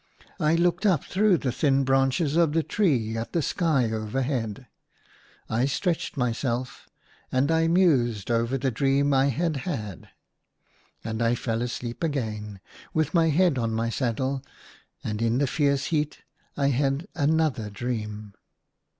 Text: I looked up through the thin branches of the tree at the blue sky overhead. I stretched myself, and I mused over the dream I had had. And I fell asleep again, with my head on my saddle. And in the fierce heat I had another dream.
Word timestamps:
I 0.39 0.55
looked 0.55 0.83
up 0.83 1.03
through 1.03 1.37
the 1.37 1.51
thin 1.51 1.83
branches 1.83 2.35
of 2.35 2.53
the 2.53 2.63
tree 2.63 3.15
at 3.15 3.33
the 3.33 3.39
blue 3.39 3.43
sky 3.43 3.91
overhead. 3.91 4.65
I 5.47 5.65
stretched 5.65 6.17
myself, 6.17 6.89
and 7.31 7.51
I 7.51 7.67
mused 7.67 8.31
over 8.31 8.57
the 8.57 8.71
dream 8.71 9.13
I 9.13 9.27
had 9.27 9.57
had. 9.57 10.09
And 11.03 11.21
I 11.21 11.35
fell 11.35 11.61
asleep 11.61 12.03
again, 12.03 12.61
with 12.95 13.13
my 13.13 13.29
head 13.29 13.59
on 13.59 13.75
my 13.75 13.91
saddle. 13.91 14.43
And 15.03 15.21
in 15.21 15.37
the 15.37 15.45
fierce 15.45 15.85
heat 15.93 16.23
I 16.57 16.69
had 16.69 17.05
another 17.13 17.69
dream. 17.69 18.33